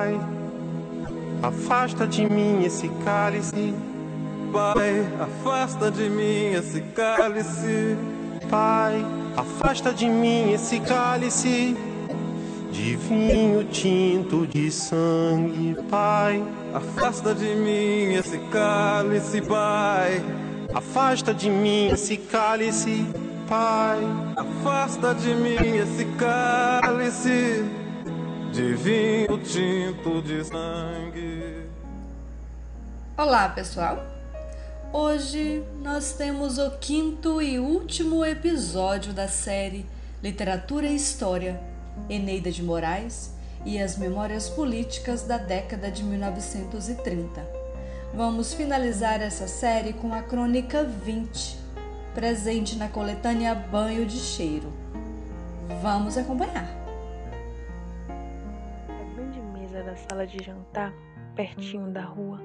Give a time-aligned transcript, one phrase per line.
[0.00, 0.18] Pai,
[1.42, 3.74] afasta de mim esse cálice.
[4.50, 7.98] Pai, afasta de mim esse cálice.
[8.48, 9.04] Pai,
[9.36, 11.76] afasta de mim esse cálice
[12.72, 16.42] de vinho tinto de sangue, Pai.
[16.72, 20.24] Afasta de mim esse cálice, Pai.
[20.72, 23.04] Afasta de mim esse cálice,
[23.46, 23.98] Pai.
[24.34, 27.79] Afasta de mim esse cálice
[28.52, 31.66] de vinho tinto de sangue.
[33.16, 34.04] Olá, pessoal.
[34.92, 39.86] Hoje nós temos o quinto e último episódio da série
[40.20, 41.60] Literatura e História,
[42.08, 43.32] Eneida de Moraes
[43.64, 47.46] e as Memórias Políticas da década de 1930.
[48.12, 51.56] Vamos finalizar essa série com a Crônica 20,
[52.14, 54.72] presente na coletânea Banho de Cheiro.
[55.80, 56.79] Vamos acompanhar.
[59.90, 60.94] Da sala de jantar,
[61.34, 62.40] pertinho da rua,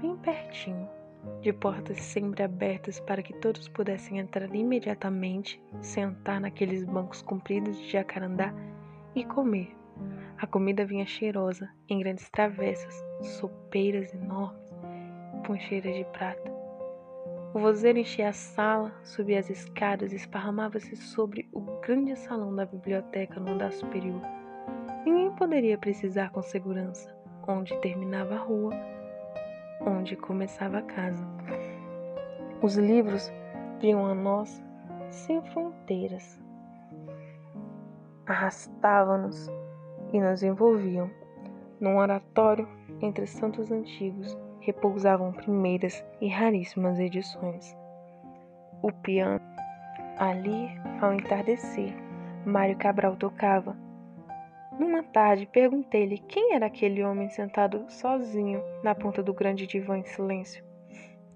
[0.00, 0.88] bem pertinho,
[1.42, 7.90] de portas sempre abertas para que todos pudessem entrar imediatamente, sentar naqueles bancos compridos de
[7.90, 8.54] jacarandá
[9.14, 9.76] e comer.
[10.38, 14.58] A comida vinha cheirosa, em grandes travessas, sopeiras enormes,
[15.46, 16.50] poncheiras de prata.
[17.52, 22.64] O vozeiro enchia a sala, subia as escadas e esparramava-se sobre o grande salão da
[22.64, 24.45] biblioteca no andar superior.
[25.06, 28.72] Ninguém poderia precisar com segurança onde terminava a rua
[29.80, 31.24] onde começava a casa.
[32.60, 33.32] Os livros
[33.80, 34.60] vinham a nós
[35.10, 36.40] sem fronteiras.
[38.26, 39.48] Arrastavam-nos
[40.12, 41.08] e nos envolviam.
[41.78, 42.68] Num oratório
[43.00, 47.76] entre santos antigos repousavam primeiras e raríssimas edições.
[48.82, 49.40] O piano,
[50.18, 50.68] ali,
[51.00, 51.94] ao entardecer,
[52.44, 53.76] Mário Cabral tocava
[54.78, 60.04] numa tarde, perguntei-lhe quem era aquele homem sentado sozinho na ponta do grande divã em
[60.04, 60.64] silêncio.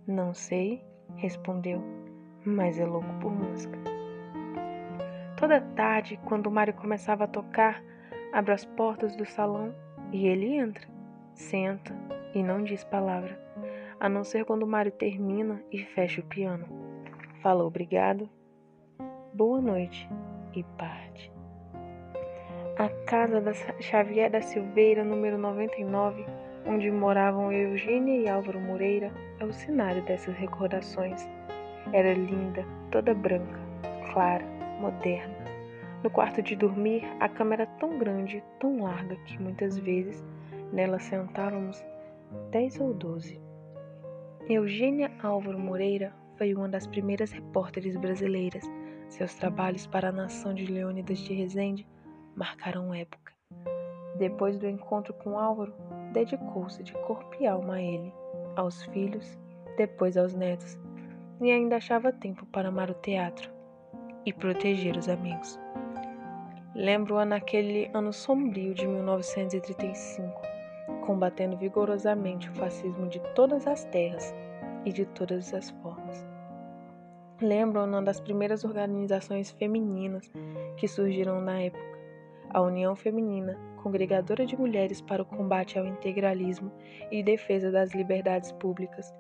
[0.07, 0.85] Não sei,
[1.17, 1.83] respondeu,
[2.45, 3.79] mas é louco por música.
[5.37, 7.83] Toda tarde, quando Mário começava a tocar,
[8.33, 9.75] abro as portas do salão
[10.13, 10.87] e ele entra,
[11.35, 11.97] senta
[12.35, 13.41] e não diz palavra,
[13.99, 16.67] a não ser quando Mário termina e fecha o piano.
[17.43, 18.29] Fala obrigado,
[19.33, 20.09] boa noite
[20.55, 21.40] e parte.
[22.81, 26.25] A casa da Xavier da Silveira, número 99,
[26.67, 31.29] onde moravam Eugênia e Álvaro Moreira, é o cenário dessas recordações.
[31.93, 33.61] Era linda, toda branca,
[34.11, 34.47] clara,
[34.81, 35.45] moderna.
[36.03, 40.25] No quarto de dormir, a cama era tão grande, tão larga, que muitas vezes
[40.73, 41.85] nela sentávamos
[42.51, 43.39] dez ou doze.
[44.49, 48.65] Eugênia Álvaro Moreira foi uma das primeiras repórteres brasileiras.
[49.07, 51.87] Seus trabalhos para a Nação de Leônidas de Rezende
[52.37, 53.33] marcaram época.
[54.17, 55.75] Depois do encontro com Álvaro,
[56.13, 58.13] dedicou-se de corpo e alma a ele,
[58.57, 59.39] aos filhos,
[59.77, 60.79] depois aos netos,
[61.41, 63.51] e ainda achava tempo para amar o teatro
[64.27, 65.59] e proteger os amigos.
[66.75, 70.43] Lembro-a naquele ano sombrio de 1935,
[71.07, 74.35] combatendo vigorosamente o fascismo de todas as terras
[74.85, 76.27] e de todas as formas.
[77.41, 80.31] Lembro-a uma das primeiras organizações femininas
[80.77, 82.00] que surgiram na época
[82.51, 86.71] a União Feminina, congregadora de mulheres para o combate ao integralismo
[87.11, 89.13] e defesa das liberdades públicas.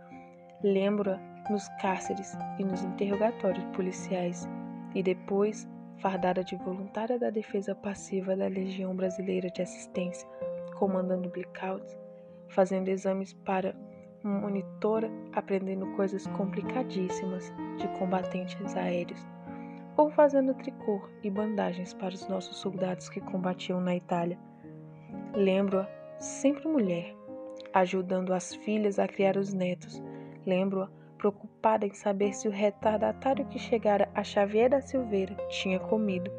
[0.62, 1.18] Lembro-a
[1.50, 4.48] nos cárceres e nos interrogatórios policiais,
[4.94, 5.68] e depois
[5.98, 10.28] fardada de voluntária da defesa passiva da Legião Brasileira de Assistência,
[10.76, 11.96] comandando blackouts,
[12.48, 13.74] fazendo exames para
[14.22, 19.26] monitora, aprendendo coisas complicadíssimas de combatentes aéreos
[19.96, 24.38] ou fazendo tricô e bandagens para os nossos soldados que combatiam na Itália.
[25.34, 25.88] Lembro-a
[26.18, 27.14] sempre mulher,
[27.72, 30.02] ajudando as filhas a criar os netos.
[30.46, 30.88] Lembro-a
[31.18, 36.30] preocupada em saber se o retardatário que chegara a Xavier da Silveira tinha comido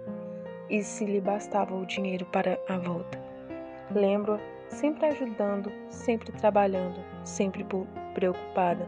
[0.70, 3.22] e se lhe bastava o dinheiro para a volta.
[3.94, 4.40] Lembro-a
[4.70, 7.66] sempre ajudando, sempre trabalhando, sempre
[8.14, 8.88] preocupada.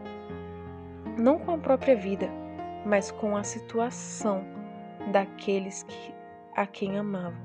[1.18, 2.28] Não com a própria vida,
[2.84, 4.44] mas com a situação
[5.12, 6.14] daqueles que,
[6.56, 7.36] a quem amava.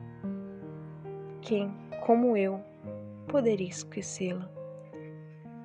[1.41, 1.73] Quem,
[2.05, 2.59] como eu,
[3.27, 4.49] poderia esquecê-la?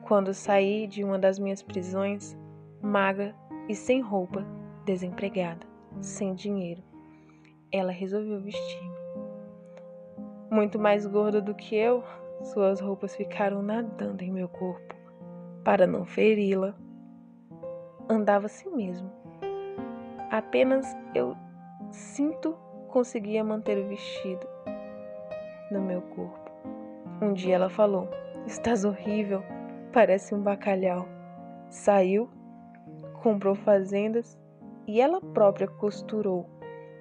[0.02, 2.36] Quando saí de uma das minhas prisões,
[2.82, 3.34] magra
[3.68, 4.44] e sem roupa,
[4.84, 5.66] desempregada,
[6.00, 6.82] sem dinheiro,
[7.72, 8.94] ela resolveu vestir-me.
[10.50, 12.04] Muito mais gorda do que eu,
[12.42, 14.94] suas roupas ficaram nadando em meu corpo.
[15.64, 16.74] Para não feri-la,
[18.08, 19.10] andava assim mesmo.
[20.30, 21.36] Apenas eu
[21.94, 22.58] Sinto
[22.88, 24.44] conseguia manter o vestido
[25.70, 26.50] no meu corpo.
[27.22, 28.08] Um dia ela falou:
[28.44, 29.44] Estás horrível,
[29.92, 31.06] parece um bacalhau.
[31.70, 32.28] Saiu,
[33.22, 34.36] comprou fazendas
[34.88, 36.50] e ela própria costurou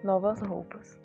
[0.04, 1.02] novas roupas,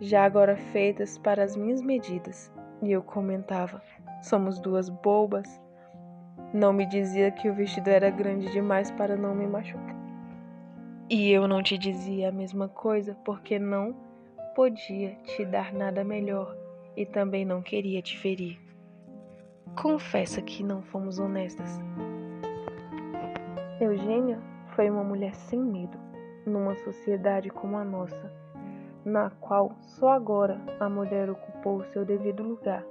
[0.00, 2.50] já agora feitas para as minhas medidas.
[2.82, 3.82] E eu comentava:
[4.22, 5.60] Somos duas bobas.
[6.54, 9.99] Não me dizia que o vestido era grande demais para não me machucar.
[11.12, 13.92] E eu não te dizia a mesma coisa porque não
[14.54, 16.56] podia te dar nada melhor
[16.96, 18.60] e também não queria te ferir.
[19.74, 21.80] Confessa que não fomos honestas.
[23.80, 24.40] Eugênia
[24.76, 25.98] foi uma mulher sem medo,
[26.46, 28.32] numa sociedade como a nossa,
[29.04, 32.86] na qual só agora a mulher ocupou o seu devido lugar.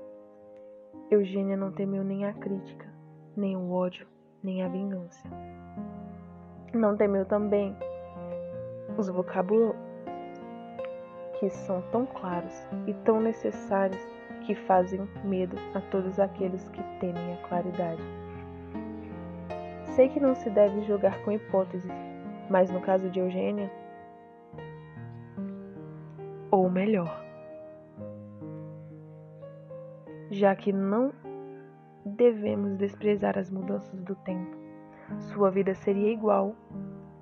[1.09, 2.93] Eugênia não temeu nem a crítica,
[3.37, 4.05] nem o ódio,
[4.43, 5.23] nem a vingança.
[6.73, 7.73] Não temeu também
[8.97, 9.75] os vocábulos
[11.39, 14.01] que são tão claros e tão necessários
[14.45, 18.01] que fazem medo a todos aqueles que temem a claridade.
[19.95, 21.91] Sei que não se deve julgar com hipóteses,
[22.49, 23.71] mas no caso de Eugênia,
[26.51, 27.23] ou melhor,
[30.31, 31.13] já que não
[32.05, 34.57] devemos desprezar as mudanças do tempo,
[35.19, 36.55] sua vida seria igual,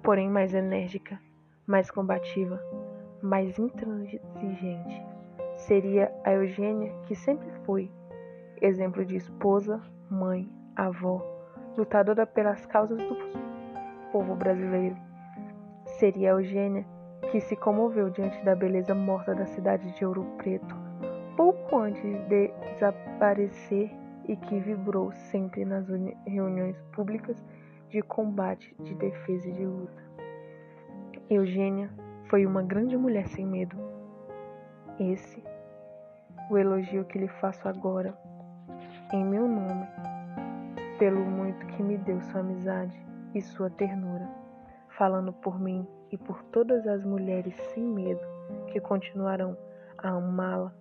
[0.01, 1.19] porém mais enérgica,
[1.67, 2.59] mais combativa,
[3.21, 5.05] mais intransigente.
[5.57, 7.91] Seria a Eugênia que sempre foi,
[8.61, 11.21] exemplo de esposa, mãe, avó,
[11.77, 13.17] lutadora pelas causas do
[14.11, 14.95] povo brasileiro.
[15.99, 16.85] Seria a Eugênia
[17.31, 20.75] que se comoveu diante da beleza morta da cidade de Ouro Preto,
[21.35, 23.91] pouco antes de desaparecer
[24.25, 25.85] e que vibrou sempre nas
[26.25, 27.43] reuniões públicas
[27.89, 30.06] de combate, de defesa e de luta.
[31.29, 31.89] Eugênia
[32.29, 33.75] foi uma grande mulher sem medo.
[34.97, 35.43] Esse,
[36.49, 38.17] o elogio que lhe faço agora,
[39.11, 39.85] em meu nome,
[40.97, 42.97] pelo muito que me deu sua amizade
[43.35, 44.25] e sua ternura,
[44.97, 48.25] falando por mim e por todas as mulheres sem medo
[48.71, 49.57] que continuarão
[49.97, 50.73] a amá-la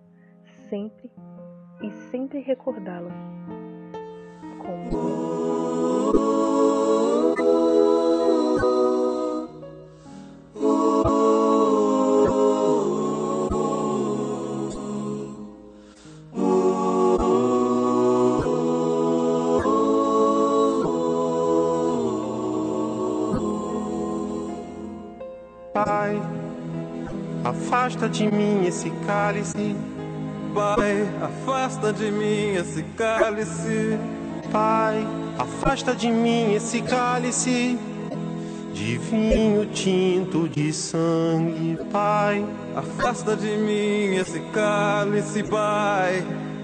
[0.69, 1.11] sempre
[1.81, 3.11] e sempre recordá-la
[4.59, 6.46] como.
[27.67, 29.75] Afasta de mim esse cálice.
[30.53, 33.99] Pai, afasta de mim esse cálice.
[34.51, 35.05] Pai,
[35.37, 37.77] afasta de mim esse cálice
[38.73, 42.45] de vinho tinto de sangue, Pai.
[42.73, 46.23] Afasta de mim esse cálice, Pai.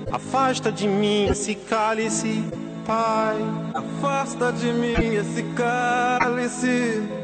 [0.10, 2.42] Afasta de mim esse cálice,
[2.86, 3.38] Pai.
[3.74, 7.23] Afasta de mim esse cálice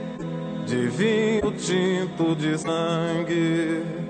[0.69, 4.08] de vinho tinto de sangue.